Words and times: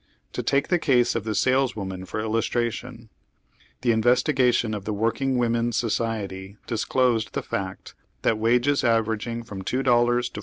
To 0.33 0.41
take 0.41 0.69
the 0.69 0.79
case 0.79 1.13
of 1.13 1.25
the 1.25 1.35
sales 1.35 1.75
women 1.75 2.05
for 2.05 2.19
illustration: 2.19 3.09
The 3.81 3.91
investigation 3.91 4.73
of 4.73 4.83
the 4.85 4.93
Work 4.95 5.21
ing 5.21 5.37
Women's 5.37 5.77
Society 5.77 6.57
disclosed 6.65 7.33
the 7.33 7.43
fact 7.43 7.93
that 8.23 8.39
wages 8.39 8.81
averag 8.81 9.27
ing 9.27 9.43
from 9.43 9.63
$3 9.63 9.63
to 9.63 10.39
$4. 10.39 10.39